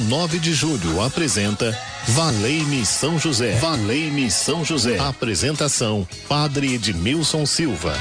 Rádio 0.00 0.04
9 0.08 0.38
de 0.38 0.54
Julho 0.54 1.02
apresenta 1.02 1.76
Valei-me 2.08 2.84
São 2.86 3.18
José. 3.18 3.56
Valei-me 3.56 4.30
São 4.30 4.64
José. 4.64 4.98
Apresentação: 4.98 6.08
Padre 6.28 6.74
Edmilson 6.74 7.44
Silva. 7.44 7.92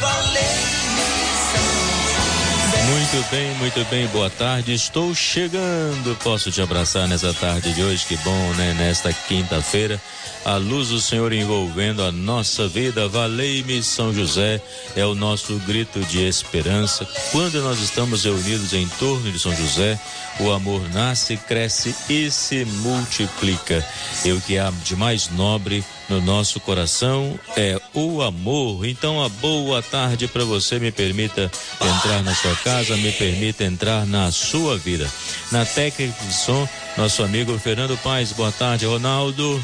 Muito 3.19 3.31
bem, 3.31 3.53
muito 3.55 3.85
bem, 3.89 4.07
boa 4.07 4.29
tarde. 4.29 4.71
Estou 4.71 5.13
chegando. 5.13 6.17
Posso 6.23 6.49
te 6.53 6.61
abraçar 6.61 7.05
nessa 7.05 7.33
tarde 7.33 7.73
de 7.73 7.83
hoje? 7.83 8.05
Que 8.05 8.15
bom, 8.15 8.53
né? 8.53 8.73
Nesta 8.79 9.11
quinta-feira 9.11 9.99
a 10.45 10.55
luz 10.55 10.87
do 10.87 11.01
Senhor 11.01 11.33
envolvendo 11.33 12.01
a 12.01 12.13
nossa 12.13 12.65
vida. 12.65 13.09
Valei-me 13.09 13.83
São 13.83 14.13
José 14.13 14.61
é 14.95 15.05
o 15.05 15.13
nosso 15.15 15.55
grito 15.67 15.99
de 16.05 16.25
esperança. 16.25 17.05
Quando 17.33 17.61
nós 17.61 17.81
estamos 17.81 18.23
reunidos 18.23 18.71
em 18.71 18.87
torno 18.87 19.29
de 19.29 19.37
São 19.37 19.53
José, 19.53 19.99
o 20.39 20.51
amor 20.51 20.81
nasce, 20.93 21.35
cresce 21.35 21.93
e 22.09 22.31
se 22.31 22.63
multiplica. 22.63 23.85
E 24.23 24.31
o 24.31 24.39
que 24.39 24.57
há 24.57 24.71
de 24.85 24.95
mais 24.95 25.29
nobre 25.29 25.83
no 26.09 26.21
nosso 26.21 26.59
coração 26.59 27.39
é 27.55 27.79
o 27.93 28.21
amor. 28.21 28.85
Então, 28.85 29.23
a 29.23 29.29
boa 29.29 29.81
tarde 29.81 30.27
para 30.27 30.43
você. 30.43 30.79
Me 30.79 30.91
permita 30.91 31.51
entrar 31.81 32.23
na 32.23 32.33
sua 32.33 32.55
casa, 32.57 32.97
me 32.97 33.11
permita 33.11 33.63
entrar 33.63 34.05
na 34.05 34.31
sua 34.31 34.77
vida. 34.77 35.09
Na 35.51 35.65
técnica 35.65 36.13
de 36.25 36.33
som, 36.33 36.67
nosso 36.97 37.23
amigo 37.23 37.57
Fernando 37.59 37.97
Paz. 37.97 38.31
Boa 38.31 38.51
tarde, 38.51 38.85
Ronaldo. 38.85 39.63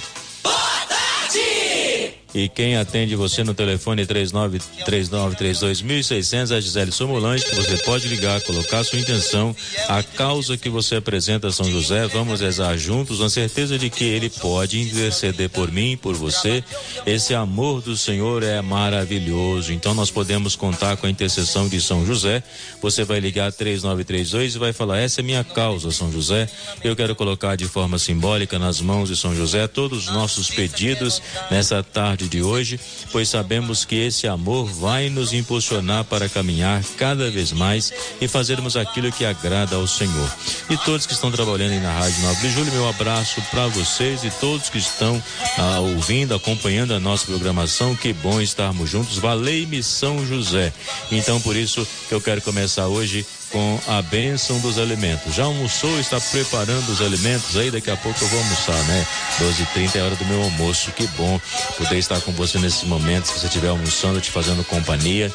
E 2.35 2.47
quem 2.49 2.75
atende 2.75 3.15
você 3.15 3.45
no 3.45 3.53
telefone 3.53 4.05
3932.600 4.05 6.51
é 6.51 6.59
Gisele 6.59 6.91
Somulante, 6.91 7.45
que 7.45 7.55
você 7.55 7.77
pode 7.77 8.09
ligar, 8.09 8.41
colocar 8.41 8.83
sua 8.83 8.99
intenção, 8.99 9.55
a 9.87 10.03
causa 10.03 10.57
que 10.57 10.67
você 10.67 10.97
apresenta 10.97 11.47
a 11.47 11.51
São 11.51 11.71
José, 11.71 12.05
vamos 12.07 12.41
rezar 12.41 12.75
juntos, 12.75 13.21
na 13.21 13.29
certeza 13.29 13.79
de 13.79 13.89
que 13.89 14.03
ele 14.03 14.29
pode 14.29 14.81
interceder 14.81 15.49
por 15.49 15.71
mim, 15.71 15.95
por 15.95 16.13
você. 16.13 16.61
Esse 17.05 17.33
amor 17.33 17.81
do 17.81 17.95
Senhor 17.95 18.43
é 18.43 18.61
maravilhoso. 18.61 19.71
Então 19.71 19.93
nós 19.93 20.11
podemos 20.11 20.57
contar 20.57 20.97
com 20.97 21.07
a 21.07 21.09
intercessão 21.09 21.69
de 21.69 21.79
São 21.79 22.05
José. 22.05 22.43
Você 22.81 23.05
vai 23.05 23.21
ligar 23.21 23.53
3932 23.53 24.55
e 24.55 24.59
vai 24.59 24.73
falar: 24.73 24.97
"Essa 24.97 25.21
é 25.21 25.23
minha 25.23 25.45
causa, 25.45 25.89
São 25.89 26.11
José. 26.11 26.49
Eu 26.83 26.97
quero 26.97 27.15
colocar 27.15 27.55
de 27.55 27.65
forma 27.65 27.97
simbólica 27.97 28.59
nas 28.59 28.81
mãos 28.81 29.07
de 29.07 29.15
São 29.15 29.33
José 29.33 29.67
todos 29.67 30.09
os 30.09 30.13
nossos 30.13 30.49
pedidos 30.49 31.21
nessa 31.49 31.81
tarde 31.81 32.24
de 32.27 32.41
hoje, 32.41 32.79
pois 33.11 33.29
sabemos 33.29 33.85
que 33.85 33.95
esse 33.95 34.27
amor 34.27 34.65
vai 34.65 35.09
nos 35.09 35.33
impulsionar 35.33 36.03
para 36.05 36.29
caminhar 36.29 36.83
cada 36.97 37.29
vez 37.29 37.51
mais 37.51 37.91
e 38.19 38.27
fazermos 38.27 38.75
aquilo 38.75 39.11
que 39.11 39.25
agrada 39.25 39.75
ao 39.75 39.87
Senhor. 39.87 40.31
E 40.69 40.77
todos 40.77 41.05
que 41.05 41.13
estão 41.13 41.31
trabalhando 41.31 41.71
aí 41.71 41.79
na 41.79 41.91
Rádio 41.91 42.21
9 42.21 42.41
de 42.41 42.53
Julho, 42.53 42.71
meu 42.71 42.87
abraço 42.89 43.41
para 43.51 43.67
vocês 43.67 44.23
e 44.23 44.29
todos 44.31 44.69
que 44.69 44.77
estão 44.77 45.21
ah, 45.57 45.79
ouvindo, 45.79 46.35
acompanhando 46.35 46.93
a 46.93 46.99
nossa 46.99 47.25
programação. 47.25 47.95
Que 47.95 48.13
bom 48.13 48.41
estarmos 48.41 48.89
juntos. 48.89 49.17
Valei-me 49.17 49.81
São 49.83 50.25
José. 50.25 50.73
Então, 51.11 51.39
por 51.41 51.55
isso 51.55 51.85
que 52.07 52.13
eu 52.13 52.21
quero 52.21 52.41
começar 52.41 52.87
hoje 52.87 53.25
com 53.51 53.79
a 53.87 54.01
bênção 54.01 54.59
dos 54.59 54.77
alimentos. 54.77 55.33
Já 55.33 55.43
almoçou, 55.43 55.99
está 55.99 56.19
preparando 56.19 56.89
os 56.89 57.01
alimentos 57.01 57.55
aí? 57.57 57.71
Daqui 57.71 57.89
a 57.89 57.97
pouco 57.97 58.23
eu 58.23 58.27
vou 58.27 58.39
almoçar, 58.39 58.83
né? 58.85 59.07
12h30 59.39 59.95
é 59.95 60.01
hora 60.01 60.15
do 60.15 60.25
meu 60.25 60.41
almoço. 60.43 60.91
Que 60.91 61.07
bom 61.07 61.39
poder 61.77 61.97
estar 61.97 62.19
com 62.21 62.31
você 62.31 62.57
nesse 62.59 62.85
momento. 62.85 63.27
Se 63.27 63.39
você 63.39 63.47
estiver 63.47 63.69
almoçando, 63.69 64.21
te 64.21 64.31
fazendo 64.31 64.63
companhia. 64.63 65.31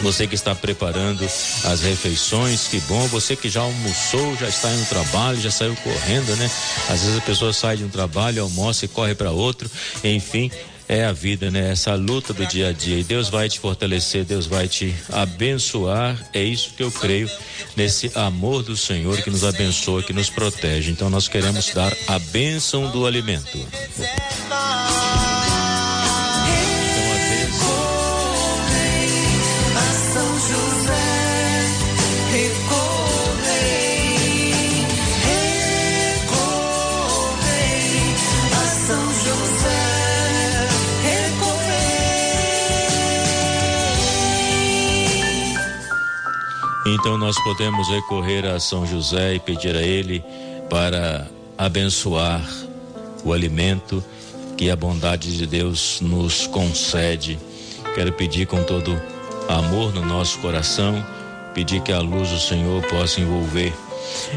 Você 0.00 0.28
que 0.28 0.34
está 0.36 0.54
preparando 0.54 1.24
as 1.24 1.80
refeições, 1.80 2.68
que 2.68 2.80
bom. 2.82 3.06
Você 3.08 3.34
que 3.34 3.48
já 3.48 3.62
almoçou, 3.62 4.36
já 4.36 4.48
está 4.48 4.68
no 4.70 4.84
trabalho, 4.86 5.40
já 5.40 5.50
saiu 5.50 5.74
correndo, 5.76 6.36
né? 6.36 6.48
Às 6.88 7.02
vezes 7.02 7.18
a 7.18 7.22
pessoa 7.22 7.52
sai 7.52 7.76
de 7.76 7.84
um 7.84 7.88
trabalho, 7.88 8.42
almoça 8.42 8.84
e 8.84 8.88
corre 8.88 9.14
para 9.14 9.32
outro. 9.32 9.68
Enfim, 10.04 10.50
é 10.88 11.04
a 11.04 11.12
vida, 11.12 11.50
né? 11.50 11.70
Essa 11.70 11.94
luta 11.94 12.32
do 12.32 12.46
dia 12.46 12.68
a 12.68 12.72
dia. 12.72 12.98
E 12.98 13.04
Deus 13.04 13.28
vai 13.28 13.48
te 13.48 13.60
fortalecer, 13.60 14.24
Deus 14.24 14.46
vai 14.46 14.66
te 14.66 14.94
abençoar. 15.12 16.18
É 16.32 16.42
isso 16.42 16.72
que 16.74 16.82
eu 16.82 16.90
creio 16.90 17.30
nesse 17.76 18.10
amor 18.14 18.62
do 18.62 18.76
Senhor 18.76 19.20
que 19.20 19.30
nos 19.30 19.44
abençoa, 19.44 20.02
que 20.02 20.12
nos 20.12 20.30
protege. 20.30 20.90
Então 20.90 21.10
nós 21.10 21.28
queremos 21.28 21.72
dar 21.74 21.94
a 22.06 22.18
bênção 22.18 22.90
do 22.90 23.06
alimento. 23.06 23.58
Então 46.94 47.18
nós 47.18 47.38
podemos 47.42 47.86
recorrer 47.88 48.46
a 48.46 48.58
São 48.58 48.86
José 48.86 49.34
e 49.34 49.38
pedir 49.38 49.76
a 49.76 49.82
ele 49.82 50.24
para 50.70 51.28
abençoar 51.58 52.42
o 53.22 53.30
alimento 53.30 54.02
que 54.56 54.70
a 54.70 54.76
bondade 54.76 55.36
de 55.36 55.46
Deus 55.46 56.00
nos 56.00 56.46
concede. 56.46 57.38
Quero 57.94 58.10
pedir 58.12 58.46
com 58.46 58.62
todo 58.62 58.98
amor 59.48 59.92
no 59.92 60.02
nosso 60.02 60.38
coração, 60.38 61.04
pedir 61.52 61.82
que 61.82 61.92
a 61.92 62.00
luz 62.00 62.30
do 62.30 62.40
Senhor 62.40 62.82
possa 62.86 63.20
envolver 63.20 63.74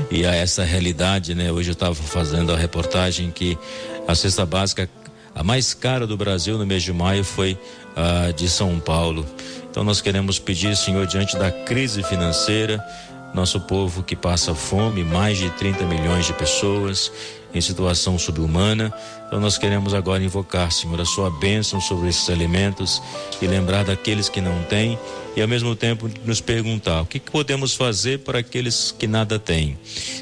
e 0.09 0.25
a 0.25 0.35
essa 0.35 0.66
realidade, 0.66 1.33
né? 1.33 1.53
Hoje 1.53 1.69
eu 1.69 1.73
estava 1.73 1.95
fazendo 1.95 2.51
a 2.51 2.57
reportagem 2.57 3.31
que 3.31 3.57
a 4.06 4.13
cesta 4.13 4.45
básica 4.45 4.89
a 5.33 5.41
mais 5.41 5.73
cara 5.73 6.06
do 6.06 6.18
Brasil 6.18 6.57
no 6.57 6.66
mês 6.66 6.83
de 6.83 6.91
maio 6.91 7.23
foi 7.23 7.57
a 7.95 8.31
de 8.31 8.50
São 8.50 8.78
Paulo. 8.78 9.25
Então 9.71 9.85
nós 9.85 10.01
queremos 10.01 10.37
pedir, 10.37 10.75
Senhor, 10.75 11.07
diante 11.07 11.37
da 11.37 11.49
crise 11.49 12.03
financeira, 12.03 12.85
nosso 13.33 13.57
povo 13.61 14.03
que 14.03 14.17
passa 14.17 14.53
fome, 14.53 15.01
mais 15.01 15.37
de 15.37 15.49
30 15.51 15.85
milhões 15.85 16.25
de 16.25 16.33
pessoas 16.33 17.09
em 17.53 17.61
situação 17.61 18.19
subhumana. 18.19 18.93
Então 19.27 19.39
nós 19.39 19.57
queremos 19.57 19.93
agora 19.93 20.21
invocar, 20.21 20.73
Senhor, 20.73 20.99
a 20.99 21.05
sua 21.05 21.29
bênção 21.29 21.79
sobre 21.79 22.09
esses 22.09 22.29
alimentos 22.29 23.01
e 23.41 23.47
lembrar 23.47 23.85
daqueles 23.85 24.27
que 24.27 24.41
não 24.41 24.61
têm 24.63 24.99
e 25.37 25.41
ao 25.41 25.47
mesmo 25.47 25.73
tempo 25.73 26.09
nos 26.25 26.41
perguntar 26.41 27.03
o 27.03 27.05
que, 27.05 27.17
podemos 27.17 27.73
fazer 27.73 28.19
para 28.19 28.39
aqueles 28.39 28.93
que 28.97 29.07
nada 29.07 29.39
têm. 29.39 29.79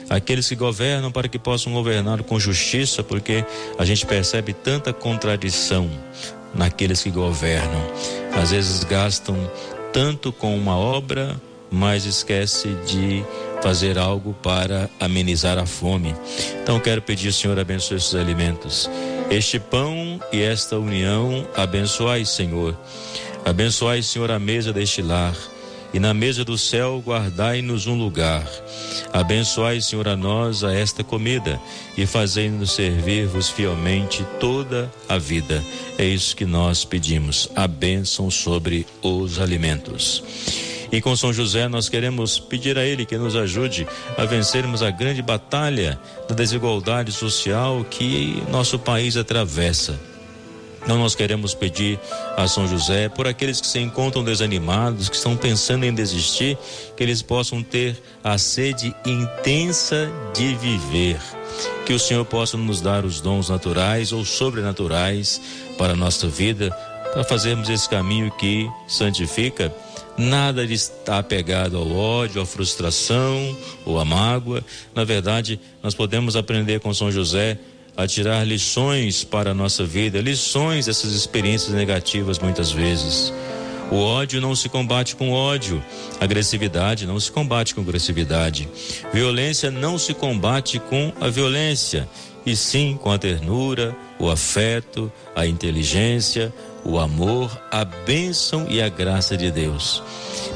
Aqueles 0.07 0.47
que 0.47 0.55
governam 0.55 1.11
para 1.11 1.27
que 1.27 1.39
possam 1.39 1.73
governar 1.73 2.21
com 2.21 2.39
justiça, 2.39 3.01
porque 3.01 3.43
a 3.79 3.85
gente 3.85 4.05
percebe 4.05 4.53
tanta 4.53 4.93
contradição 4.93 5.89
naqueles 6.53 7.01
que 7.01 7.09
governam. 7.09 7.81
Às 8.33 8.51
vezes 8.51 8.83
gastam 8.83 9.35
tanto 9.91 10.31
com 10.31 10.55
uma 10.55 10.77
obra, 10.77 11.39
mas 11.71 12.05
esquece 12.05 12.69
de 12.85 13.23
fazer 13.61 13.97
algo 13.97 14.33
para 14.41 14.89
amenizar 14.99 15.57
a 15.57 15.65
fome. 15.65 16.15
Então 16.61 16.79
quero 16.79 17.01
pedir, 17.01 17.33
Senhor, 17.33 17.59
abençoe 17.59 17.97
esses 17.97 18.15
alimentos. 18.15 18.89
Este 19.29 19.59
pão 19.59 20.19
e 20.31 20.41
esta 20.41 20.77
união, 20.77 21.47
abençoai, 21.55 22.25
Senhor. 22.25 22.77
Abençoai, 23.45 24.01
Senhor, 24.01 24.31
a 24.31 24.39
mesa 24.39 24.73
deste 24.73 25.01
lar 25.01 25.35
e 25.94 26.00
na 26.00 26.13
mesa 26.13 26.45
do 26.45 26.57
céu 26.57 27.01
guardai-nos 27.05 27.88
um 27.88 27.95
lugar. 27.95 28.47
Abençoai, 29.11 29.81
Senhor, 29.81 30.07
a 30.07 30.16
nós 30.16 30.63
a 30.63 30.73
esta 30.73 31.03
comida 31.03 31.59
e 31.97 32.05
fazei-nos 32.05 32.73
servir-vos 32.73 33.49
fielmente 33.49 34.25
toda 34.40 34.91
a 35.08 35.17
vida. 35.17 35.64
É 35.97 36.05
isso 36.05 36.35
que 36.35 36.46
nós 36.46 36.85
pedimos, 36.85 37.49
a 37.55 37.67
bênção 37.67 38.29
sobre 38.29 38.85
os 39.02 39.40
alimentos. 39.40 40.23
E 40.91 41.02
com 41.02 41.16
São 41.16 41.31
José 41.31 41.67
nós 41.67 41.87
queremos 41.87 42.40
pedir 42.40 42.78
a 42.78 42.84
ele 42.84 43.05
que 43.05 43.17
nos 43.17 43.35
ajude 43.35 43.87
a 44.17 44.25
vencermos 44.25 44.81
a 44.81 44.90
grande 44.90 45.22
batalha 45.22 45.99
da 46.28 46.34
desigualdade 46.34 47.11
social 47.11 47.85
que 47.90 48.41
nosso 48.49 48.79
país 48.79 49.16
atravessa. 49.16 49.99
Então 50.81 50.97
nós 50.97 51.14
queremos 51.16 51.53
pedir 51.53 51.99
a 52.35 52.47
São 52.47 52.67
José 52.67 53.09
por 53.09 53.28
aqueles 53.28 53.61
que 53.61 53.67
se 53.67 53.79
encontram 53.79 54.23
desanimados, 54.23 55.09
que 55.09 55.16
estão 55.16 55.35
pensando 55.35 55.85
em 55.85 55.93
desistir, 55.93 56.58
que 56.96 57.03
eles 57.03 57.22
possam 57.22 57.61
ter 57.61 58.02
a 58.23 58.37
sede 58.37 58.96
intensa 59.05 60.11
de 60.34 60.55
viver. 60.55 61.20
Que 61.85 61.93
o 61.93 61.99
Senhor 61.99 62.26
possa 62.26 62.58
nos 62.58 62.81
dar 62.81 63.05
os 63.05 63.20
dons 63.22 63.49
naturais 63.49 64.11
ou 64.11 64.23
sobrenaturais 64.23 65.41
para 65.78 65.93
a 65.93 65.96
nossa 65.96 66.28
vida, 66.28 66.70
para 67.14 67.23
fazermos 67.23 67.70
esse 67.70 67.90
caminho 67.90 68.31
que 68.31 68.70
santifica. 68.87 69.73
Nada 70.17 70.67
de 70.67 70.73
estar 70.73 71.20
apegado 71.20 71.78
ao 71.78 71.90
ódio, 71.91 72.41
à 72.41 72.46
frustração 72.46 73.58
ou 73.85 73.99
à 73.99 74.05
mágoa. 74.05 74.64
Na 74.93 75.03
verdade, 75.03 75.59
nós 75.81 75.96
podemos 75.96 76.35
aprender 76.35 76.79
com 76.79 76.93
São 76.93 77.11
José 77.11 77.58
a 77.99 78.07
tirar 78.07 78.47
lições 78.47 79.25
para 79.25 79.51
a 79.51 79.53
nossa 79.53 79.84
vida, 79.84 80.22
lições 80.22 80.85
dessas 80.85 81.11
experiências 81.11 81.73
negativas 81.75 82.40
muitas 82.40 82.72
vezes. 82.72 83.34
O 83.91 83.97
ódio 83.97 84.40
não 84.40 84.55
se 84.55 84.69
combate 84.69 85.17
com 85.17 85.34
ódio. 85.34 85.84
Agressividade 86.17 87.05
não 87.05 87.19
se 87.19 87.29
combate 87.29 87.75
com 87.75 87.81
agressividade. 87.81 88.69
Violência 89.11 89.69
não 89.69 89.97
se 89.97 90.13
combate 90.13 90.79
com 90.79 91.11
a 91.19 91.28
violência, 91.28 92.07
e 92.46 92.55
sim 92.55 92.97
com 93.01 93.11
a 93.11 93.17
ternura, 93.17 93.93
o 94.17 94.29
afeto, 94.29 95.11
a 95.35 95.45
inteligência, 95.45 96.53
o 96.85 96.97
amor, 96.97 97.52
a 97.69 97.84
bênção 97.84 98.66
e 98.69 98.81
a 98.81 98.87
graça 98.87 99.35
de 99.35 99.52
Deus. 99.52 100.02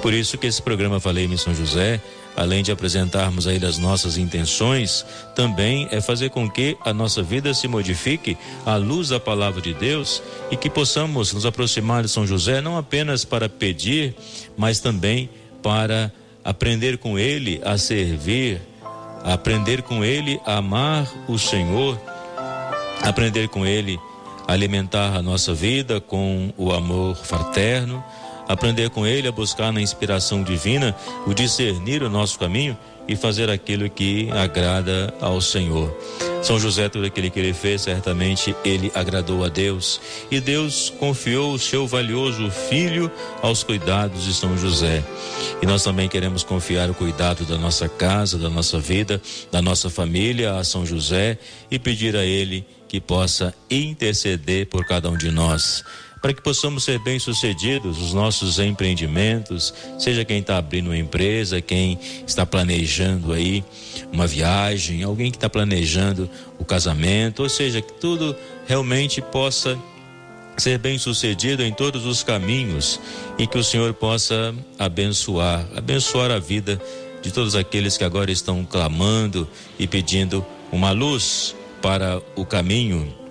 Por 0.02 0.14
isso 0.14 0.38
que 0.38 0.48
esse 0.48 0.62
programa 0.62 0.98
Falei 0.98 1.26
em 1.26 1.36
São 1.36 1.54
José 1.54 2.02
além 2.36 2.64
de 2.64 2.72
apresentarmos 2.72 3.48
a 3.48 3.54
Ele 3.54 3.66
as 3.66 3.78
nossas 3.78 4.18
intenções, 4.18 5.06
também 5.36 5.88
é 5.92 6.02
fazer 6.02 6.30
com 6.30 6.50
que 6.50 6.78
a 6.84 6.94
nossa 6.94 7.22
vida 7.22 7.54
se 7.54 7.68
modifique 7.68 8.38
à 8.66 8.76
luz 8.76 9.10
da 9.10 9.20
palavra 9.20 9.62
de 9.62 9.74
Deus 9.74 10.22
e 10.50 10.58
que 10.58 10.70
possamos 10.70 11.34
nos 11.34 11.46
aproximar 11.46 12.04
de 12.04 12.10
São 12.10 12.26
José 12.26 12.62
não 12.62 12.78
apenas 12.78 13.24
para 13.24 13.48
pedir, 13.48 14.16
mas 14.58 14.80
também 14.80 15.30
para 15.62 16.12
aprender 16.44 16.98
com 16.98 17.18
Ele 17.18 17.62
a 17.64 17.78
servir, 17.78 18.62
aprender 19.24 19.82
com 19.82 20.04
Ele 20.04 20.40
a 20.46 20.58
amar 20.58 21.10
o 21.28 21.38
Senhor, 21.38 22.00
aprender 23.02 23.48
com 23.48 23.66
Ele 23.66 24.00
a 24.48 24.54
alimentar 24.54 25.16
a 25.16 25.22
nossa 25.22 25.54
vida 25.54 26.02
com 26.02 26.54
o 26.58 26.72
amor 26.74 27.16
fraterno 27.16 28.04
aprender 28.48 28.90
com 28.90 29.06
ele 29.06 29.28
a 29.28 29.32
buscar 29.32 29.72
na 29.72 29.82
inspiração 29.82 30.44
divina 30.44 30.96
o 31.26 31.34
discernir 31.34 32.04
o 32.04 32.10
nosso 32.10 32.38
caminho 32.38 32.78
e 33.08 33.16
fazer 33.16 33.50
aquilo 33.50 33.90
que 33.90 34.30
agrada 34.32 35.14
ao 35.20 35.42
Senhor. 35.42 35.94
São 36.42 36.60
José, 36.60 36.90
tudo 36.90 37.06
aquilo 37.06 37.32
que 37.32 37.40
ele 37.40 37.54
fez, 37.54 37.82
certamente 37.82 38.56
ele 38.64 38.92
agradou 38.94 39.44
a 39.44 39.50
Deus. 39.50 40.00
E 40.30 40.40
Deus 40.40 40.90
confiou 41.00 41.54
o 41.54 41.60
seu 41.60 41.88
valioso 41.88 42.50
filho 42.50 43.12
aos 43.42 43.64
cuidados 43.64 44.24
de 44.24 44.34
São 44.34 44.58
José. 44.58 45.04
E 45.62 45.66
nós 45.66 45.84
também 45.84 46.10
queremos 46.10 46.44
confiar 46.44 46.90
o 46.90 46.94
cuidado 46.94 47.46
da 47.46 47.58
nossa 47.58 47.88
casa, 47.88 48.38
da 48.38 48.50
nossa 48.50 48.80
vida, 48.80 49.22
da 49.52 49.62
nossa 49.62 49.90
família 49.90 50.56
a 50.56 50.64
São 50.64 50.86
José 50.86 51.38
e 51.72 51.80
pedir 51.80 52.16
a 52.16 52.26
ele 52.26 52.66
que 52.88 53.00
possa 53.00 53.54
interceder 53.72 54.68
por 54.68 54.86
cada 54.86 55.10
um 55.10 55.18
de 55.18 55.32
nós 55.32 55.84
para 56.24 56.34
que 56.34 56.42
possamos 56.42 56.86
ser 56.86 57.00
bem-sucedidos 57.00 57.98
nos 57.98 58.14
nossos 58.14 58.58
empreendimentos, 58.58 59.74
seja 60.00 60.24
quem 60.24 60.40
está 60.40 60.58
abrindo 60.58 60.86
uma 60.86 60.98
empresa, 60.98 61.60
quem 61.60 62.00
está 62.26 62.46
planejando 62.46 63.34
aí 63.34 63.62
uma 64.10 64.26
viagem, 64.26 65.04
alguém 65.04 65.30
que 65.30 65.36
está 65.36 65.50
planejando 65.50 66.30
o 66.58 66.64
casamento, 66.64 67.44
ou 67.44 67.50
seja, 67.50 67.82
que 67.82 67.92
tudo 67.92 68.34
realmente 68.66 69.22
possa 69.22 69.78
ser 70.56 70.78
bem-sucedido 70.78 71.62
em 71.62 71.74
todos 71.74 72.06
os 72.06 72.24
caminhos 72.24 73.02
e 73.38 73.46
que 73.46 73.58
o 73.58 73.64
Senhor 73.64 73.94
possa 73.94 74.56
abençoar, 74.80 75.68
abençoar 75.76 76.32
a 76.32 76.40
vida 76.40 76.82
de 77.22 77.34
todos 77.34 77.54
aqueles 77.54 77.98
que 77.98 78.04
agora 78.06 78.32
estão 78.32 78.64
clamando 78.64 79.46
e 79.78 79.86
pedindo 79.86 80.46
uma 80.72 80.92
luz 80.92 81.54
para 81.82 82.22
o 82.34 82.46
caminho 82.46 83.23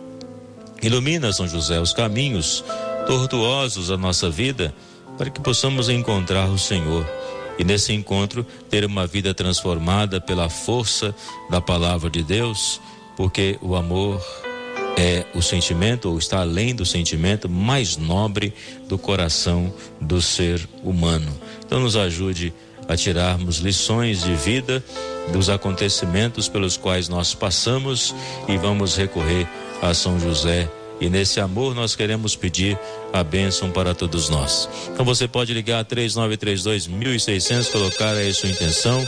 Ilumina, 0.83 1.33
São 1.33 1.47
José, 1.47 1.81
os 1.81 1.93
caminhos 1.93 2.65
tortuosos 3.07 3.89
da 3.89 3.97
nossa 3.97 4.29
vida 4.29 4.75
para 5.17 5.31
que 5.31 5.41
possamos 5.41 5.89
encontrar 5.89 6.49
o 6.49 6.59
Senhor 6.59 7.07
e 7.59 7.65
nesse 7.65 7.93
encontro 7.93 8.45
ter 8.69 8.85
uma 8.85 9.07
vida 9.07 9.33
transformada 9.33 10.21
pela 10.21 10.49
força 10.49 11.15
da 11.49 11.61
palavra 11.61 12.11
de 12.11 12.23
Deus, 12.23 12.81
porque 13.17 13.59
o 13.63 13.77
amor 13.77 14.21
é 14.97 15.25
o 15.35 15.41
sentimento, 15.41 16.11
ou 16.11 16.19
está 16.19 16.41
além 16.41 16.75
do 16.75 16.85
sentimento 16.85 17.49
mais 17.49 17.97
nobre 17.97 18.53
do 18.89 18.99
coração 18.99 19.73
do 20.01 20.21
ser 20.21 20.69
humano. 20.83 21.33
Então, 21.65 21.81
nos 21.81 21.97
ajude 21.97 22.53
a 22.89 22.97
tirarmos 22.97 23.59
lições 23.59 24.23
de 24.23 24.35
vida 24.35 24.85
dos 25.33 25.49
acontecimentos 25.49 26.49
pelos 26.49 26.77
quais 26.77 27.09
nós 27.09 27.35
passamos 27.35 28.15
e 28.49 28.57
vamos 28.57 28.97
recorrer 28.97 29.47
a 29.83 29.93
São 29.93 30.19
José. 30.19 30.71
E 31.01 31.11
nesse 31.11 31.41
amor 31.41 31.75
nós 31.75 31.97
queremos 31.97 32.37
pedir 32.37 32.79
a 33.13 33.25
bênção 33.25 33.73
para 33.73 33.93
todos 33.93 34.29
nós. 34.29 34.69
Então 34.89 35.05
você 35.05 35.27
pode 35.27 35.53
ligar 35.53 35.85
3932 35.85 36.87
1600, 36.87 37.69
colocar 37.69 38.13
aí 38.13 38.33
sua 38.33 38.49
intenção. 38.49 39.05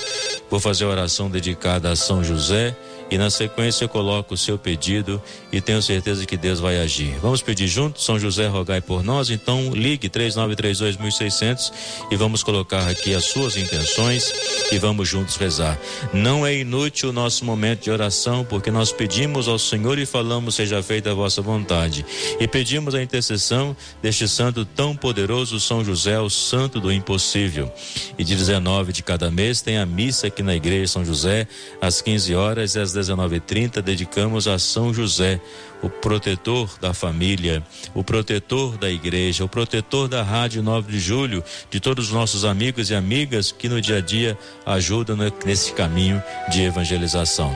Vou 0.50 0.58
fazer 0.58 0.84
a 0.84 0.88
oração 0.88 1.30
dedicada 1.30 1.90
a 1.90 1.96
São 1.96 2.24
José 2.24 2.76
e 3.10 3.18
na 3.18 3.30
sequência 3.30 3.84
eu 3.84 3.88
coloco 3.88 4.34
o 4.34 4.36
seu 4.36 4.58
pedido 4.58 5.22
e 5.52 5.60
tenho 5.60 5.82
certeza 5.82 6.26
que 6.26 6.36
Deus 6.36 6.60
vai 6.60 6.80
agir. 6.80 7.16
Vamos 7.20 7.42
pedir 7.42 7.68
juntos, 7.68 8.04
São 8.04 8.18
José 8.18 8.46
rogai 8.46 8.80
por 8.80 9.02
nós, 9.02 9.30
então 9.30 9.70
ligue 9.74 10.08
3932.600 10.08 11.72
e 12.10 12.16
vamos 12.16 12.42
colocar 12.42 12.88
aqui 12.88 13.14
as 13.14 13.24
suas 13.24 13.56
intenções 13.56 14.32
e 14.72 14.78
vamos 14.78 15.08
juntos 15.08 15.36
rezar. 15.36 15.78
Não 16.12 16.46
é 16.46 16.56
inútil 16.56 17.10
o 17.10 17.12
nosso 17.12 17.44
momento 17.44 17.84
de 17.84 17.90
oração, 17.90 18.44
porque 18.44 18.70
nós 18.70 18.92
pedimos 18.92 19.48
ao 19.48 19.58
Senhor 19.58 19.98
e 19.98 20.06
falamos 20.06 20.54
seja 20.54 20.82
feita 20.82 21.10
a 21.10 21.14
vossa 21.14 21.42
vontade. 21.42 22.04
E 22.40 22.48
pedimos 22.48 22.94
a 22.94 23.02
intercessão 23.02 23.76
deste 24.02 24.26
santo 24.28 24.64
tão 24.64 24.96
poderoso 24.96 25.60
São 25.60 25.84
José, 25.84 26.18
o 26.18 26.30
santo 26.30 26.80
do 26.80 26.92
impossível. 26.92 27.70
E 28.18 28.24
de 28.24 28.34
19 28.34 28.92
de 28.92 29.02
cada 29.02 29.30
mês 29.30 29.60
tem 29.60 29.78
a 29.78 29.86
missa 29.86 30.28
aqui 30.28 30.42
na 30.42 30.54
igreja 30.54 30.92
São 30.92 31.04
José 31.04 31.46
às 31.80 32.00
15 32.00 32.34
horas 32.34 32.74
e 32.74 32.80
às 32.80 32.94
19h30, 32.94 33.82
dedicamos 33.82 34.49
a 34.49 34.58
São 34.58 34.93
José, 34.93 35.41
o 35.82 35.91
protetor 35.91 36.79
da 36.81 36.94
família, 36.94 37.62
o 37.94 38.02
protetor 38.02 38.79
da 38.79 38.91
igreja, 38.91 39.44
o 39.44 39.49
protetor 39.49 40.08
da 40.08 40.23
Rádio 40.23 40.62
9 40.62 40.93
de 40.93 40.99
Julho, 40.99 41.44
de 41.70 41.81
todos 41.81 42.06
os 42.06 42.12
nossos 42.12 42.44
amigos 42.44 42.91
e 42.91 42.94
amigas 42.94 43.52
que 43.52 43.69
no 43.69 43.81
dia 43.81 43.99
a 43.99 44.00
dia 44.00 44.38
ajudam 44.64 45.17
nesse 45.44 45.73
caminho 45.73 46.23
de 46.50 46.62
evangelização. 46.62 47.55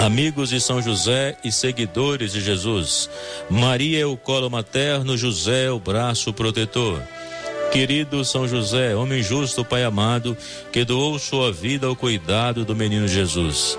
Amigos 0.00 0.50
de 0.50 0.60
São 0.60 0.80
José 0.80 1.36
e 1.44 1.50
seguidores 1.50 2.32
de 2.32 2.40
Jesus, 2.40 3.10
Maria 3.50 4.00
é 4.00 4.06
o 4.06 4.16
colo 4.16 4.48
materno, 4.48 5.16
José 5.16 5.64
é 5.64 5.70
o 5.70 5.80
braço 5.80 6.32
protetor. 6.32 7.02
Querido 7.72 8.24
São 8.24 8.48
José, 8.48 8.96
homem 8.96 9.22
justo, 9.22 9.64
Pai 9.64 9.84
amado, 9.84 10.36
que 10.72 10.84
doou 10.84 11.18
sua 11.18 11.52
vida 11.52 11.86
ao 11.86 11.94
cuidado 11.94 12.64
do 12.64 12.74
menino 12.74 13.06
Jesus. 13.06 13.78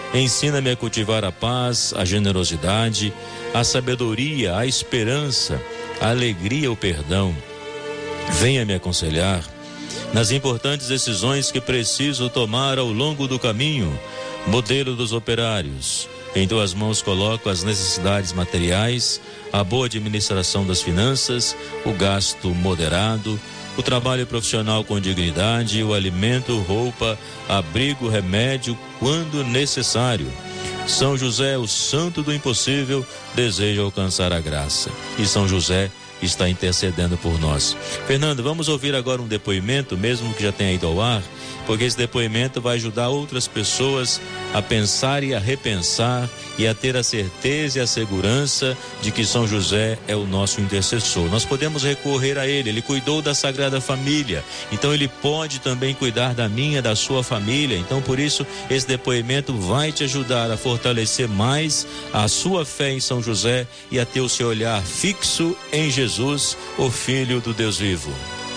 Ensina-me 0.13 0.69
a 0.71 0.75
cultivar 0.75 1.23
a 1.23 1.31
paz, 1.31 1.93
a 1.95 2.03
generosidade, 2.03 3.13
a 3.53 3.63
sabedoria, 3.63 4.57
a 4.57 4.65
esperança, 4.65 5.61
a 6.01 6.09
alegria, 6.09 6.71
o 6.71 6.75
perdão. 6.75 7.35
Venha 8.39 8.65
me 8.65 8.73
aconselhar 8.73 9.43
nas 10.13 10.31
importantes 10.31 10.87
decisões 10.87 11.51
que 11.51 11.61
preciso 11.61 12.29
tomar 12.29 12.77
ao 12.77 12.91
longo 12.91 13.27
do 13.27 13.39
caminho. 13.39 13.97
Modelo 14.47 14.95
dos 14.95 15.13
operários. 15.13 16.09
Em 16.33 16.47
tuas 16.47 16.73
mãos 16.73 17.01
coloco 17.01 17.49
as 17.49 17.61
necessidades 17.61 18.31
materiais, 18.31 19.19
a 19.51 19.63
boa 19.63 19.87
administração 19.87 20.65
das 20.65 20.81
finanças, 20.81 21.55
o 21.85 21.91
gasto 21.91 22.49
moderado, 22.55 23.37
o 23.77 23.83
trabalho 23.83 24.25
profissional 24.25 24.83
com 24.83 24.99
dignidade, 24.99 25.83
o 25.83 25.93
alimento, 25.93 26.57
roupa, 26.59 27.19
abrigo, 27.49 28.07
remédio, 28.07 28.77
quando 28.97 29.43
necessário. 29.43 30.31
São 30.87 31.17
José, 31.17 31.57
o 31.57 31.67
santo 31.67 32.23
do 32.23 32.33
impossível, 32.33 33.05
deseja 33.35 33.81
alcançar 33.81 34.31
a 34.31 34.39
graça. 34.39 34.89
E 35.19 35.25
São 35.25 35.47
José 35.47 35.91
está 36.21 36.49
intercedendo 36.49 37.17
por 37.17 37.39
nós. 37.39 37.75
Fernando, 38.07 38.43
vamos 38.43 38.67
ouvir 38.67 38.95
agora 38.95 39.21
um 39.21 39.27
depoimento, 39.27 39.97
mesmo 39.97 40.33
que 40.33 40.43
já 40.43 40.51
tenha 40.51 40.73
ido 40.73 40.87
ao 40.87 41.01
ar, 41.01 41.21
porque 41.65 41.83
esse 41.83 41.97
depoimento 41.97 42.61
vai 42.61 42.75
ajudar 42.75 43.09
outras 43.09 43.47
pessoas 43.47 44.21
a 44.53 44.61
pensar 44.61 45.23
e 45.23 45.33
a 45.33 45.39
repensar 45.39 46.29
e 46.57 46.67
a 46.67 46.73
ter 46.73 46.95
a 46.97 47.03
certeza 47.03 47.79
e 47.79 47.81
a 47.81 47.87
segurança 47.87 48.77
de 49.01 49.11
que 49.11 49.25
São 49.25 49.47
José 49.47 49.97
é 50.07 50.15
o 50.15 50.25
nosso 50.25 50.61
intercessor. 50.61 51.29
Nós 51.29 51.45
podemos 51.45 51.83
recorrer 51.83 52.37
a 52.37 52.47
ele, 52.47 52.69
ele 52.69 52.81
cuidou 52.81 53.21
da 53.21 53.33
Sagrada 53.33 53.81
Família, 53.81 54.43
então 54.71 54.93
ele 54.93 55.07
pode 55.07 55.59
também 55.59 55.93
cuidar 55.93 56.33
da 56.33 56.47
minha, 56.49 56.81
da 56.81 56.95
sua 56.95 57.23
família. 57.23 57.77
Então, 57.77 58.01
por 58.01 58.19
isso, 58.19 58.45
esse 58.69 58.87
depoimento 58.87 59.53
vai 59.53 59.91
te 59.91 60.03
ajudar 60.03 60.51
a 60.51 60.57
fortalecer 60.57 61.27
mais 61.27 61.87
a 62.13 62.27
sua 62.27 62.65
fé 62.65 62.91
em 62.91 62.99
São 62.99 63.21
José 63.21 63.67
e 63.89 63.99
a 63.99 64.05
ter 64.05 64.21
o 64.21 64.29
seu 64.29 64.47
olhar 64.47 64.81
fixo 64.81 65.55
em 65.71 65.89
Jesus, 65.89 66.57
o 66.77 66.89
Filho 66.89 67.39
do 67.39 67.53
Deus 67.53 67.77
vivo. 67.77 68.11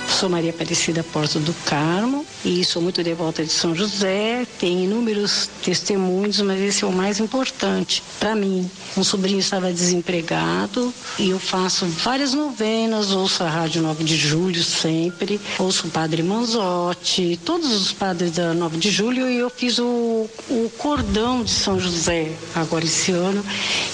Sou 0.09 0.29
Maria 0.29 0.51
Aparecida 0.51 1.03
Porto 1.03 1.39
do 1.41 1.53
Carmo 1.65 2.25
e 2.45 2.65
sou 2.65 2.81
muito 2.81 3.03
devota 3.03 3.45
de 3.45 3.51
São 3.51 3.75
José. 3.75 4.47
Tem 4.59 4.85
inúmeros 4.85 5.49
testemunhos, 5.63 6.41
mas 6.41 6.61
esse 6.61 6.85
é 6.85 6.87
o 6.87 6.93
mais 6.93 7.19
importante 7.21 8.03
para 8.21 8.35
mim. 8.35 8.71
Um 8.97 9.03
sobrinho 9.03 9.39
estava 9.39 9.73
desempregado 9.73 10.93
e 11.19 11.31
eu 11.31 11.39
faço 11.39 11.87
várias 11.87 12.33
novenas, 12.33 13.11
ouço 13.11 13.43
a 13.43 13.49
Rádio 13.49 13.83
9 13.83 14.05
de 14.05 14.17
Julho 14.17 14.63
sempre, 14.63 15.41
ouço 15.59 15.89
o 15.89 15.91
Padre 15.91 16.23
Manzotti, 16.23 17.39
todos 17.45 17.73
os 17.73 17.93
padres 17.93 18.33
da 18.33 18.55
9 18.55 18.79
de 18.79 18.91
Julho 18.91 19.29
e 19.29 19.39
eu 19.39 19.51
fiz 19.51 19.79
o, 19.79 20.29
o 20.49 20.71
cordão 20.79 21.43
de 21.43 21.51
São 21.51 21.79
José 21.79 22.33
agora 22.55 22.85
esse 22.85 23.11
ano 23.11 23.45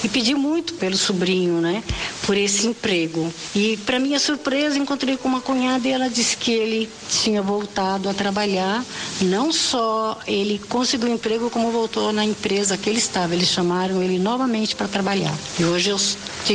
e 0.05 0.09
pedi 0.09 0.35
muito 0.35 0.75
pelo 0.75 0.97
sobrinho, 0.97 1.61
né, 1.61 1.83
por 2.27 2.37
esse 2.37 2.67
emprego. 2.67 3.33
E 3.55 3.77
para 3.79 3.99
minha 3.99 4.19
surpresa 4.19 4.79
encontrei 4.79 5.17
com 5.17 5.29
uma 5.29 5.41
cunhada 5.41 5.87
e 5.89 5.93
ela 5.93 6.00
disse 6.09 6.37
que 6.37 6.53
ele 6.53 6.91
tinha 7.09 7.43
voltado 7.43 8.09
a 8.09 8.15
trabalhar. 8.15 8.85
Não 9.21 9.53
só 9.53 10.19
ele 10.27 10.59
conseguiu 10.69 11.09
emprego, 11.09 11.51
como 11.51 11.71
voltou 11.71 12.13
na 12.13 12.25
empresa 12.25 12.77
que 12.77 12.89
ele 12.89 12.99
estava. 12.99 13.35
Eles 13.35 13.49
chamaram 13.49 14.03
ele 14.03 14.19
novamente 14.19 14.75
para 14.75 14.89
trabalhar. 14.89 15.35
E 15.59 15.65
hoje 15.65 15.91
eu 15.91 15.99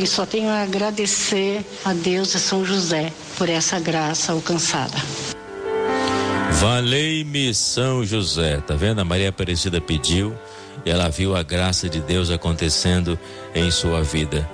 só 0.05 0.25
tenho 0.25 0.49
a 0.49 0.63
agradecer 0.63 1.65
a 1.83 1.93
Deus 1.93 2.33
e 2.33 2.39
São 2.39 2.65
José 2.65 3.11
por 3.37 3.49
essa 3.49 3.79
graça 3.79 4.31
alcançada. 4.31 4.97
Valei-me 6.51 7.53
São 7.53 8.05
José. 8.05 8.61
Tá 8.61 8.75
vendo? 8.75 8.99
A 8.99 9.05
Maria 9.05 9.29
Aparecida 9.29 9.81
pediu 9.81 10.35
e 10.85 10.89
ela 10.89 11.09
viu 11.09 11.35
a 11.35 11.43
graça 11.43 11.89
de 11.89 11.99
Deus 11.99 12.29
acontecendo 12.29 13.19
em 13.53 13.69
sua 13.71 14.01
vida. 14.01 14.49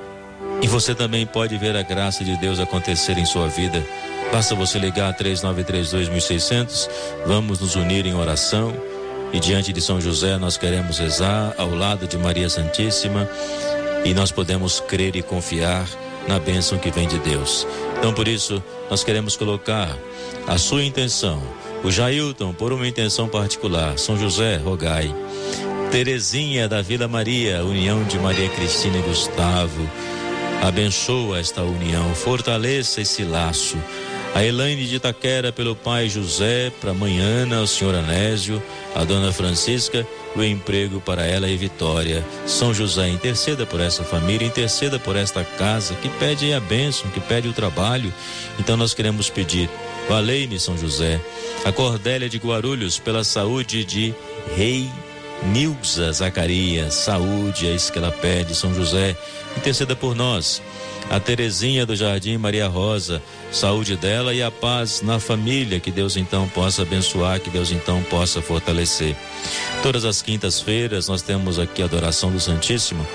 E 0.62 0.68
você 0.68 0.94
também 0.94 1.26
pode 1.26 1.58
ver 1.58 1.76
a 1.76 1.82
graça 1.82 2.24
de 2.24 2.38
Deus 2.38 2.60
acontecer 2.60 3.18
em 3.18 3.26
sua 3.26 3.48
vida. 3.48 3.84
Basta 4.32 4.54
você 4.56 4.78
ligar 4.78 5.14
3932 5.14 6.88
Vamos 7.26 7.60
nos 7.60 7.76
unir 7.76 8.06
em 8.06 8.14
oração. 8.14 8.74
E 9.34 9.40
diante 9.40 9.74
de 9.74 9.82
São 9.82 10.00
José, 10.00 10.38
nós 10.38 10.58
queremos 10.58 11.00
rezar 11.00 11.54
ao 11.58 11.74
lado 11.74 12.08
de 12.08 12.18
Maria 12.18 12.50
Santíssima. 12.50 13.28
E 14.06 14.14
nós 14.14 14.32
podemos 14.32 14.80
crer 14.80 15.16
e 15.16 15.22
confiar 15.22 15.88
na 16.28 16.40
bênção 16.40 16.78
que 16.78 16.92
vem 16.92 17.08
de 17.08 17.18
Deus. 17.20 17.68
Então, 17.98 18.14
por 18.14 18.28
isso, 18.28 18.64
nós 18.90 19.04
queremos 19.04 19.36
colocar 19.36 19.98
a 20.48 20.58
sua 20.58 20.84
intenção. 20.84 21.42
O 21.84 21.92
Jailton, 21.92 22.54
por 22.54 22.72
uma 22.72 22.88
intenção 22.88 23.28
particular. 23.28 23.98
São 23.98 24.18
José, 24.18 24.58
rogai. 24.58 25.14
Terezinha 25.92 26.70
da 26.70 26.82
Vila 26.82 27.08
Maria, 27.08 27.64
união 27.66 28.04
de 28.04 28.18
Maria 28.20 28.48
Cristina 28.50 28.98
e 28.98 29.02
Gustavo. 29.02 29.90
Abençoa 30.62 31.40
esta 31.40 31.64
união, 31.64 32.14
fortaleça 32.14 33.02
esse 33.02 33.24
laço. 33.24 33.78
A 34.36 34.46
Elaine 34.46 34.86
de 34.86 34.96
Itaquera 34.96 35.52
pelo 35.52 35.76
pai 35.76 36.08
José, 36.08 36.72
para 36.80 36.92
amanhã 36.92 37.48
o 37.60 37.68
senhor 37.68 37.96
Anésio, 37.96 38.62
a 38.96 39.04
dona 39.04 39.34
Francisca, 39.34 40.08
o 40.36 40.44
emprego 40.44 41.02
para 41.02 41.26
ela 41.26 41.50
e 41.50 41.58
Vitória. 41.58 42.24
São 42.46 42.74
José, 42.74 43.10
interceda 43.10 43.66
por 43.66 43.82
essa 43.82 44.04
família, 44.04 44.48
interceda 44.48 45.00
por 45.00 45.16
esta 45.16 45.44
casa 45.44 45.96
que 45.96 46.08
pede 46.08 46.54
a 46.54 46.60
bênção, 46.60 47.10
que 47.10 47.20
pede 47.20 47.48
o 47.48 47.54
trabalho. 47.54 48.14
Então 48.60 48.78
nós 48.78 48.94
queremos 48.94 49.32
pedir, 49.32 49.68
valei-me 50.08 50.60
São 50.60 50.78
José, 50.78 51.20
a 51.66 51.72
Cordélia 51.72 52.30
de 52.30 52.38
Guarulhos 52.38 53.00
pela 53.00 53.24
saúde 53.24 53.84
de 53.84 54.14
Rei 54.56 54.88
Nilza 55.44 56.12
Zacarias, 56.12 56.94
saúde, 56.94 57.68
é 57.68 57.72
isso 57.72 57.92
que 57.92 57.98
ela 57.98 58.12
pede, 58.12 58.56
São 58.56 58.74
José, 58.74 59.16
interceda 59.58 59.96
por 59.96 60.16
nós. 60.16 60.62
A 61.10 61.20
Terezinha 61.20 61.86
do 61.86 61.96
Jardim 61.96 62.38
Maria 62.38 62.68
Rosa, 62.68 63.22
saúde 63.52 63.98
dela 63.98 64.34
e 64.34 64.42
a 64.42 64.52
paz 64.52 65.02
na 65.02 65.20
família, 65.20 65.80
que 65.80 65.92
Deus 65.92 66.16
então 66.16 66.48
possa 66.50 66.84
abençoar, 66.84 67.40
que 67.40 67.50
Deus 67.50 67.72
então 67.72 68.02
possa 68.04 68.42
fortalecer. 68.42 69.16
Todas 69.84 70.06
as 70.06 70.22
quintas-feiras 70.22 71.08
nós 71.08 71.22
temos 71.22 71.60
aqui 71.60 71.82
a 71.82 71.86
adoração 71.86 72.32
do 72.32 72.40
Santíssimo 72.40 73.06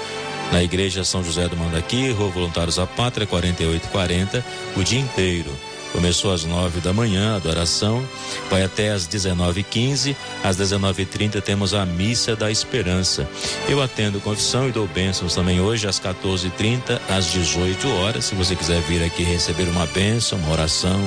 na 0.53 0.63
Igreja 0.63 1.05
São 1.05 1.25
José 1.25 1.49
do 1.49 1.57
Mandaqui, 1.57 2.11
Rua 2.11 2.29
Voluntários 2.29 2.79
à 2.79 2.87
Pátria, 2.87 3.27
4840, 3.27 4.45
o 4.77 4.83
dia 4.83 5.01
inteiro. 5.01 5.51
Começou 5.93 6.33
às 6.33 6.45
nove 6.45 6.81
da 6.81 6.93
manhã 6.93 7.33
a 7.33 7.37
adoração, 7.37 8.07
vai 8.51 8.63
até 8.63 8.91
às 8.91 9.07
dezenove 9.07 9.61
e 9.61 9.65
quinze. 9.65 10.17
Às 10.45 10.57
dezenove 10.57 11.03
e 11.03 11.07
trinta 11.07 11.41
temos 11.41 11.73
a 11.75 11.87
Missa 11.87 12.37
da 12.37 12.51
Esperança. 12.51 13.27
Eu 13.69 13.81
atendo 13.81 14.21
confissão 14.21 14.69
e 14.69 14.73
dou 14.73 14.87
bênçãos 14.87 15.35
também 15.35 15.61
hoje 15.61 15.87
às 15.87 15.99
quatorze 15.99 16.49
e 16.49 16.51
trinta, 16.51 17.01
às 17.09 17.27
dezoito 17.27 17.89
horas. 17.89 18.27
Se 18.27 18.35
você 18.35 18.55
quiser 18.55 18.81
vir 18.83 19.03
aqui 19.03 19.23
receber 19.23 19.69
uma 19.69 19.87
bênção, 19.87 20.39
uma 20.39 20.53
oração, 20.53 21.01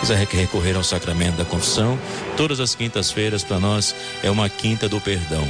quiser 0.00 0.16
recorrer 0.16 0.76
ao 0.76 0.84
sacramento 0.84 1.36
da 1.36 1.44
confissão, 1.44 1.98
todas 2.36 2.60
as 2.60 2.74
quintas-feiras 2.74 3.42
para 3.42 3.58
nós 3.58 3.94
é 4.22 4.30
uma 4.30 4.48
quinta 4.48 4.88
do 4.88 5.00
perdão, 5.00 5.46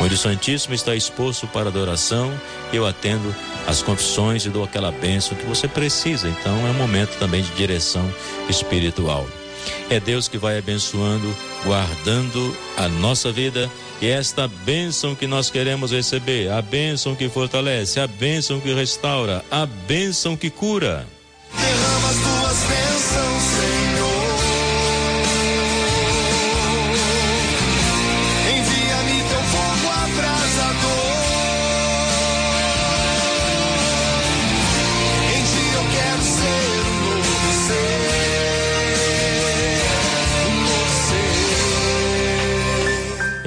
onde 0.00 0.14
o 0.14 0.18
Santíssimo 0.18 0.74
está 0.74 0.94
exposto 0.94 1.46
para 1.46 1.68
adoração. 1.68 2.32
Eu 2.72 2.86
atendo 2.86 3.34
as 3.66 3.82
confissões 3.82 4.44
e 4.44 4.48
dou 4.48 4.64
aquela 4.64 4.90
bênção 4.90 5.36
que 5.36 5.44
você 5.44 5.68
precisa. 5.68 6.28
Então 6.28 6.66
é 6.66 6.70
um 6.70 6.74
momento 6.74 7.18
também 7.18 7.42
de 7.42 7.50
direção 7.50 8.08
espiritual. 8.48 9.26
É 9.88 10.00
Deus 10.00 10.28
que 10.28 10.38
vai 10.38 10.58
abençoando, 10.58 11.34
guardando 11.64 12.56
a 12.76 12.88
nossa 12.88 13.30
vida 13.30 13.70
e 14.00 14.06
esta 14.06 14.48
bênção 14.48 15.14
que 15.14 15.26
nós 15.26 15.50
queremos 15.50 15.92
receber, 15.92 16.50
a 16.50 16.62
bênção 16.62 17.14
que 17.14 17.28
fortalece, 17.28 18.00
a 18.00 18.06
bênção 18.06 18.60
que 18.60 18.72
restaura, 18.72 19.44
a 19.50 19.66
bênção 19.66 20.36
que 20.36 20.48
cura. 20.48 21.06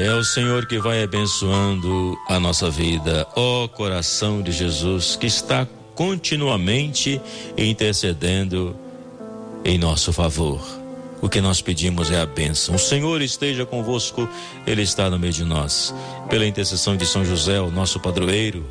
É 0.03 0.13
o 0.13 0.21
Senhor 0.21 0.65
que 0.65 0.77
vai 0.79 1.01
abençoando 1.01 2.19
a 2.27 2.37
nossa 2.37 2.69
vida, 2.69 3.25
ó 3.37 3.63
oh, 3.63 3.69
coração 3.69 4.41
de 4.41 4.51
Jesus, 4.51 5.15
que 5.15 5.27
está 5.27 5.65
continuamente 5.95 7.21
intercedendo 7.57 8.75
em 9.63 9.77
nosso 9.77 10.11
favor. 10.11 10.59
O 11.21 11.29
que 11.29 11.39
nós 11.39 11.61
pedimos 11.61 12.11
é 12.11 12.19
a 12.19 12.25
bênção. 12.25 12.75
O 12.75 12.79
Senhor 12.79 13.21
esteja 13.21 13.65
convosco, 13.65 14.27
Ele 14.67 14.81
está 14.81 15.09
no 15.09 15.17
meio 15.17 15.31
de 15.31 15.45
nós. 15.45 15.95
Pela 16.29 16.45
intercessão 16.45 16.97
de 16.97 17.05
São 17.05 17.23
José, 17.23 17.61
o 17.61 17.71
nosso 17.71 17.97
padroeiro, 17.97 18.65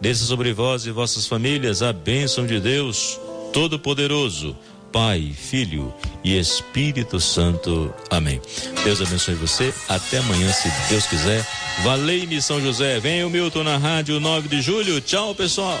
desça 0.00 0.24
sobre 0.24 0.54
vós 0.54 0.86
e 0.86 0.90
vossas 0.90 1.26
famílias 1.26 1.82
a 1.82 1.92
bênção 1.92 2.46
de 2.46 2.58
Deus 2.58 3.20
Todo-Poderoso. 3.52 4.56
Pai, 4.92 5.32
Filho 5.34 5.92
e 6.24 6.38
Espírito 6.38 7.20
Santo. 7.20 7.92
Amém. 8.10 8.40
Deus 8.84 9.00
abençoe 9.00 9.34
você. 9.34 9.72
Até 9.88 10.18
amanhã, 10.18 10.52
se 10.52 10.68
Deus 10.88 11.06
quiser. 11.06 11.46
Valei-me 11.82 12.40
São 12.42 12.60
José. 12.60 12.98
Vem 12.98 13.24
o 13.24 13.30
Milton 13.30 13.62
na 13.62 13.76
rádio 13.76 14.18
9 14.18 14.48
de 14.48 14.60
julho. 14.60 15.00
Tchau, 15.00 15.34
pessoal. 15.34 15.80